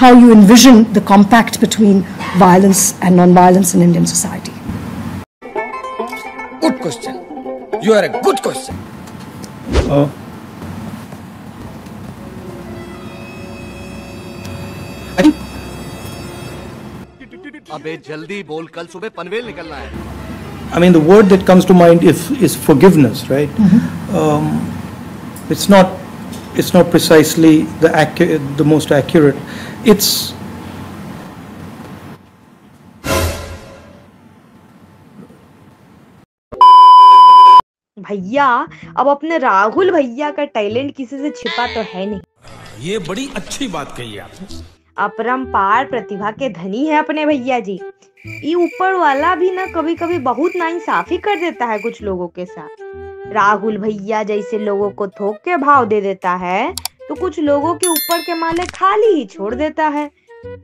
how 0.00 0.12
you 0.12 0.32
envision 0.32 0.92
the 0.92 1.00
compact 1.00 1.60
between 1.60 2.02
violence 2.38 2.98
and 3.00 3.16
non-violence 3.16 3.74
in 3.74 3.82
Indian 3.82 4.06
society. 4.06 4.52
Good 6.60 6.80
question. 6.80 7.14
You 7.82 7.92
are 7.94 8.04
a 8.04 8.08
good 8.22 8.42
question. 8.42 8.76
Uh, 9.90 10.08
I 15.18 15.22
think 15.22 15.34
अबे 17.72 17.96
जल्दी 18.06 18.42
बोल 18.48 18.66
कल 18.74 18.86
सुबह 18.92 19.08
पनवेल 19.16 19.46
निकलना 19.46 19.76
है 19.76 20.14
I 20.76 20.80
mean, 20.82 20.92
the 20.92 21.00
word 21.08 21.26
that 21.30 21.46
comes 21.46 21.64
to 21.66 21.74
mind 21.74 22.02
is, 22.02 22.22
is 22.46 22.56
forgiveness, 22.56 23.20
right? 23.30 23.48
Um, 24.20 24.46
it's 25.48 25.68
not, 25.68 25.92
it's 26.56 26.72
not 26.74 26.90
precisely 26.90 27.52
the 27.84 27.88
accu- 28.00 28.40
the 28.56 28.64
most 28.64 28.90
accurate. 28.90 29.36
It's 29.83 30.33
भैया 37.97 38.45
अब 38.97 39.07
अपने 39.07 39.37
राहुल 39.37 39.91
भैया 39.91 40.29
का 40.31 40.45
टैलेंट 40.45 40.95
किसी 40.95 41.17
से 41.17 41.29
छिपा 41.29 41.65
तो 41.67 41.81
है 41.93 42.05
नहीं। 42.05 42.21
ये 42.79 42.99
बड़ी 42.99 43.29
अच्छी 43.35 43.67
बात 43.67 43.95
कही 43.97 44.17
आपने। 44.17 44.59
अपरंपार 44.97 45.85
प्रतिभा 45.85 46.31
के 46.31 46.49
धनी 46.49 46.85
है 46.85 46.97
अपने 46.99 47.25
भैया 47.25 47.59
जी। 47.59 47.79
ये 48.27 48.53
ऊपर 48.55 48.93
वाला 48.93 49.33
भी 49.35 49.51
ना 49.51 49.65
कभी 49.65 49.95
कभी 49.95 50.19
बहुत 50.19 50.55
नाइंसाफी 50.55 51.17
कर 51.17 51.39
देता 51.39 51.65
है 51.65 51.79
कुछ 51.79 52.01
लोगों 52.01 52.27
के 52.27 52.45
साथ। 52.45 53.33
राहुल 53.33 53.77
भैया 53.77 54.23
जैसे 54.23 54.59
लोगों 54.59 54.89
को 54.91 55.07
थोक 55.09 55.37
के 55.45 55.57
भाव 55.57 55.85
दे 55.85 56.01
देता 56.01 56.31
है 56.35 56.73
तो 57.11 57.15
कुछ 57.15 57.39
लोगों 57.39 57.73
के 57.75 57.87
ऊपर 57.87 58.21
के 58.21 58.33
माले 58.33 58.65
खाली 58.65 59.07
ही 59.07 59.23
छोड़ 59.25 59.53
देता 59.55 59.87
है। 59.87 60.09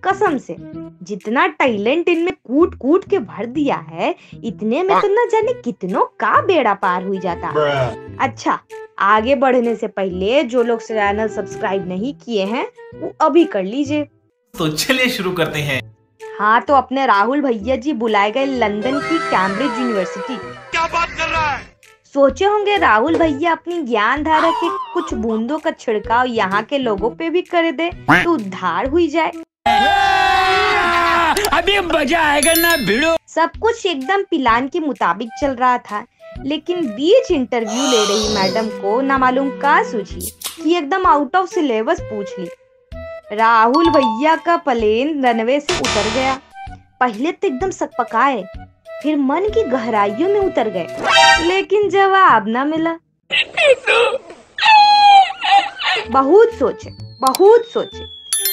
कसम 0.04 0.38
से 0.38 0.56
जितना 1.04 1.46
टैलेंट 1.48 2.10
इनमें 2.10 2.34
कूट 2.34 2.76
कूट 2.76 3.08
के 3.10 3.18
भर 3.22 3.46
दिया 3.48 3.76
है 3.90 4.14
इतने 4.44 4.84
में 4.84 4.96
तो 5.02 5.08
न 5.08 5.28
जाने 5.30 5.54
कितनों 5.62 6.06
का 6.20 6.42
बेड़ा 6.42 6.74
पार 6.74 7.04
हुई 7.06 7.20
जाता। 7.20 7.50
अच्छा 8.20 8.58
आगे 9.00 9.36
बढ़ने 9.36 9.76
से 9.76 9.88
पहले 9.90 10.44
जो 10.46 10.64
लोग 10.64 10.82
चैनल 10.82 11.28
सब्सक्राइब 11.28 11.88
नहीं 11.88 12.14
किए 12.16 12.46
हैं 12.46 12.66
वो 12.96 13.14
अभी 13.22 13.44
कर 13.46 13.64
लीजिए। 13.64 14.04
तो 14.56 14.70
चलिए 14.70 15.10
शुरू 15.10 15.32
करते 15.32 15.60
हैं। 15.62 15.82
हाँ 16.40 16.62
तो 16.62 16.76
अपने 16.76 17.06
राहुल 17.06 17.42
भैया 17.42 17.76
जी 17.76 17.94
बुलाए 17.96 18.32
गए 18.32 18.46
लंदन 18.46 19.00
की 19.00 19.18
कैम्ब्रिज 19.30 19.80
यूनिवर्सिटी। 19.80 20.40
सोचे 22.18 22.46
होंगे 22.46 22.78
राहुल 22.78 23.16
भैया 23.16 23.52
अपनी 23.52 23.82
ज्ञान 23.82 24.24
धारा 24.24 24.52
के 24.52 24.68
कुछ 24.94 25.16
बूंदों 25.16 25.60
का 25.60 25.72
छिड़काव 25.72 26.28
यहाँ 26.28 26.64
के 26.64 26.78
लोगों 26.78 27.10
पे 27.16 27.30
भी 27.30 27.42
कर 27.42 27.72
दे 27.72 27.92
तो 28.12 28.34
उद्धार 28.34 28.90
हुई 28.90 29.08
जाए। 29.08 29.30
अभी 31.54 31.80
मज़ा 31.80 32.22
आएगा 32.22 32.54
ना 32.54 32.76
भिड़ो। 32.78 33.16
सब 33.28 33.52
कुछ 33.62 33.86
एकदम 33.86 34.24
प्लान 34.24 34.68
के 34.68 34.80
मुताबिक 34.80 35.30
चल 35.42 35.52
रहा 35.52 35.78
था 35.78 36.06
लेकिन 36.44 36.88
बीच 36.88 37.32
इंटरव्यू 37.32 37.92
ले 37.92 38.06
रही 38.06 38.36
मैडम 38.36 38.68
को 38.82 39.02
ना 39.02 39.18
मालूम 39.18 39.50
का 39.60 39.84
सूझी 39.92 40.32
कि 40.64 40.78
एकदम 40.78 41.06
आउट 41.06 41.36
ऑफ़ 41.36 41.50
सिलेबस 41.50 42.02
पूछ 42.04 42.40
ली। 42.40 42.50
राहुल 43.34 43.90
भैया 43.90 44.36
का 44.46 44.58
प्लेन 44.66 45.26
रनवे 45.26 45.60
से 45.60 45.76
उतर 45.76 46.14
गया। 46.16 46.40
पहले 47.00 47.32
तो 47.32 47.48
एकदम 47.48 47.72
सकपकाए 47.72 48.44
फिर 49.04 49.18
मन 49.18 49.50
की 49.50 49.64
गहराइयों 49.64 50.30
में 50.30 50.40
उतर 50.40 50.70
गए। 50.70 50.88
लेकिन 51.48 51.90
जवाब 51.90 52.48
ना 52.48 52.66
मिला। 52.66 53.00
बहुत 56.10 56.50
सोचे 56.50 56.90
बहुत 57.20 57.66
सोचे। 57.66 58.04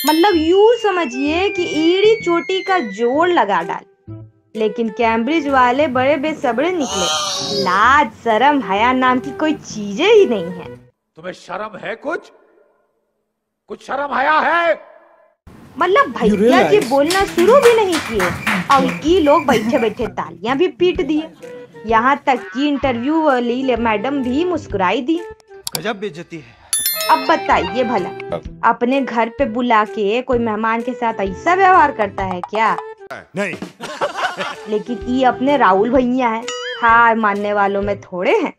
मतलब 0.06 0.32
यूँ 0.36 0.74
समझिए 0.74 1.48
कि 1.48 1.62
ईड़ी 1.62 2.16
चोटी 2.16 2.62
का 2.62 2.78
जोड़ 2.78 3.28
लगा 3.28 3.62
डाल। 3.62 3.84
लेकिन 4.56 4.88
कैम्ब्रिज 4.88 5.48
वाले 5.48 5.86
बड़े 5.86 6.16
बेसब्रे 6.16 6.72
निकले। 6.72 7.06
लाज, 7.62 8.10
शरम, 8.24 8.62
हया 8.62 8.92
नाम 8.92 9.18
की 9.18 9.30
कोई 9.30 9.52
चीज़ें 9.52 10.14
ही 10.14 10.26
नहीं 10.26 10.44
है। 10.44 10.76
तुम्हें 10.86 11.32
शर्म 11.32 11.78
है 11.78 11.96
कुछ? 11.96 12.32
कुछ 13.68 13.86
शर्म 13.86 14.14
हया 14.14 14.38
है? 14.38 14.93
मतलब 15.78 16.12
भैया 16.12 16.62
जी 16.62 16.78
बोलना 16.88 17.24
शुरू 17.24 17.54
भी 17.56 17.74
नहीं 17.76 17.94
किए। 18.00 18.28
और 18.74 18.84
ये 19.06 19.20
लोग 19.20 19.46
बैठे 19.46 19.78
बैठे 19.78 20.06
तालियाँ 20.06 20.56
भी 20.56 20.68
पीट 20.68 21.00
दिए। 21.06 21.28
यहाँ 21.86 22.16
तक 22.26 22.50
कि 22.54 22.68
इंटरव्यू 22.68 23.22
वाली 23.22 23.76
मैडम 23.76 24.22
भी 24.22 24.44
मुस्कुराई 24.44 25.00
दी। 25.00 25.20
गजब 25.76 25.98
बेइज्जती 26.00 26.36
है। 26.36 26.62
अब 27.10 27.26
बताइए 27.28 27.84
भला 27.84 28.38
अपने 28.68 29.00
घर 29.00 29.28
पे 29.28 29.44
बुला 29.44 29.84
के 29.84 30.20
कोई 30.22 30.38
मेहमान 30.38 30.82
के 30.82 30.92
साथ 30.92 31.20
ऐसा 31.20 31.54
व्यवहार 31.54 31.92
करता 31.92 32.24
है 32.24 32.40
क्या? 32.40 32.76
नहीं। 33.12 33.54
लेकिन 34.68 34.98
ये 35.08 35.24
अपने 35.24 35.56
राहुल 35.56 35.90
भैया 35.90 36.28
है। 36.28 36.42
हार 36.82 37.16
मानने 37.16 37.52
वालों 37.52 37.82
में 37.82 38.00
थोड़े 38.00 38.36
हैं। 38.36 38.52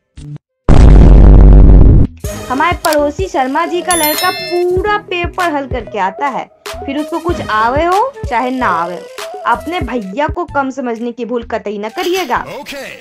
हमारे 2.49 2.77
पड़ोसी 2.77 3.27
शर्मा 3.27 3.65
जी 3.65 3.81
का 3.81 3.95
लड़का 3.95 4.29
पूरा 4.31 4.97
पेपर 4.97 5.51
हल 5.51 5.67
करके 5.67 5.99
आता 5.99 6.27
है। 6.27 6.54
फिर 6.85 6.97
उसको 6.99 7.19
कुछ 7.19 7.41
आवे 7.41 7.83
हो 7.85 8.11
चाहे 8.27 8.49
ना 8.51 8.67
आवे 8.67 8.95
हो 8.95 9.41
अपने 9.45 9.79
भैया 9.87 10.27
को 10.27 10.43
कम 10.45 10.69
समझने 10.69 11.11
की 11.11 11.25
भूल 11.25 11.43
कतई 11.51 11.77
न 11.77 11.89
करिएगा 11.97 12.43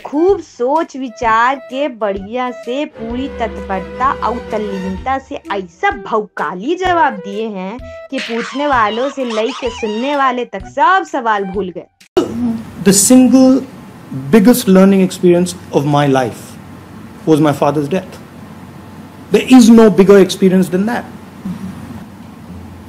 खूब 0.06 0.40
सोच 0.40 0.96
विचार 0.96 1.56
के 1.70 1.86
बढ़िया 2.02 2.50
से 2.64 2.84
पूरी 2.98 3.28
तत्परता 3.38 4.10
और 4.28 4.38
तल्लीनता 4.52 5.18
से 5.18 5.40
ऐसा 5.52 5.90
भौकाली 6.00 6.74
जवाब 6.76 7.14
दिए 7.24 7.46
हैं 7.50 7.78
कि 8.10 8.18
पूछने 8.18 8.66
वालों 8.66 9.08
से 9.10 9.24
लई 9.24 9.52
के 9.60 9.70
सुनने 9.80 10.16
वाले 10.16 10.44
तक 10.54 10.66
सब 10.76 11.04
सवाल 11.12 11.44
भूल 11.44 11.72
गए 11.76 11.86
the 12.84 12.92
single 12.92 13.62
biggest 14.30 14.68
learning 14.68 15.00
experience 15.00 15.54
of 15.72 15.86
my 15.86 16.06
life 16.06 16.56
was 17.26 17.40
my 17.40 17.52
father's 17.52 17.88
death. 17.88 18.20
There 19.30 19.46
is 19.48 19.70
no 19.70 19.90
bigger 19.90 20.18
experience 20.18 20.68
than 20.68 20.84
that. 20.86 21.04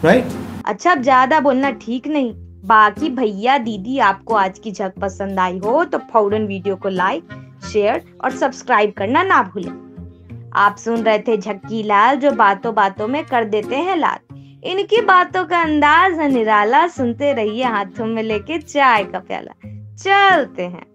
Right? 0.02 0.26
अच्छा 0.66 0.92
अब 0.92 1.02
ज़्यादा 1.02 1.40
बोलना 1.40 1.72
ठीक 1.72 2.08
नहीं। 2.08 2.34
बाकी 2.66 3.10
भैया, 3.10 3.58
दीदी 3.58 3.98
आपको 4.00 4.36
आज 4.36 4.60
की 4.60 4.72
झक 4.72 4.94
पसंद 5.02 5.40
आई 5.40 5.58
हो 5.60 5.84
तो 5.86 5.98
फ़ौरन 6.12 6.46
वीडियो 6.48 6.76
को 6.76 6.90
लाइक 6.90 7.34
शेयर 7.64 8.04
और 8.24 8.32
सब्सक्राइब 8.32 8.94
करना 8.98 9.24
ना 9.24 9.42
भूलें। 9.44 10.50
आप 10.56 10.78
सुन 10.78 11.04
रहे 11.04 11.20
थे 11.20 11.38
झक्की 11.38 11.84
लाल, 11.84 12.16
जो 12.16 12.32
बातों 12.34 12.74
बातों 12.76 13.08
में 13.08 13.24
कर 13.26 13.46
देते 13.46 13.76
हैं 13.78 13.98
लाल। 13.98 14.34
इनकी 14.64 15.02
बातों 15.02 15.46
का 15.46 15.62
अंदाज 15.62 16.20
है 16.20 16.28
निराला 16.30 16.88
सुनते 16.88 17.32
रहिए 17.34 17.64
हाथों 17.66 18.06
में 18.06 18.22
लेके 18.24 18.58
चाय 18.60 19.04
का 19.04 19.20
प्याला। 19.20 19.54
चलते 19.96 20.64
हैं। 20.64 20.86